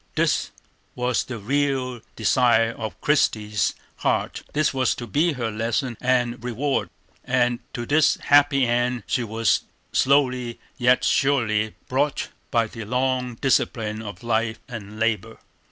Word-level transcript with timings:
This 0.15 0.49
was 0.95 1.25
the 1.25 1.37
real 1.37 2.01
desire 2.15 2.71
of 2.75 2.99
Christie's 3.01 3.75
heart; 3.97 4.41
this 4.53 4.73
was 4.73 4.95
to 4.95 5.05
be 5.05 5.33
her 5.33 5.51
lesson 5.51 5.95
and 6.01 6.43
reward, 6.43 6.89
and 7.23 7.59
to 7.73 7.85
this 7.85 8.15
happy 8.15 8.65
end 8.65 9.03
she 9.05 9.23
was 9.23 9.61
slowly 9.93 10.59
yet 10.75 11.03
surely 11.03 11.75
brought 11.87 12.29
by 12.49 12.65
the 12.65 12.83
long 12.83 13.35
discipline 13.35 14.01
of 14.01 14.23
life 14.23 14.59
and 14.67 14.99
labor. 14.99 15.37